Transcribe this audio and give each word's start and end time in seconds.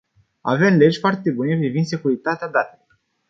Avem 0.51 0.77
legi 0.79 0.99
foarte 1.03 1.29
bune 1.31 1.57
privind 1.57 1.85
securitatea 1.85 2.47
datelor. 2.47 2.99